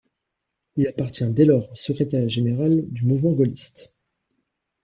Il 0.77 0.87
appartient 0.87 1.31
dès 1.31 1.45
lors 1.45 1.71
au 1.71 1.75
secrétariat 1.75 2.27
général 2.27 2.87
du 2.91 3.05
mouvement 3.05 3.33
gaulliste. 3.33 3.93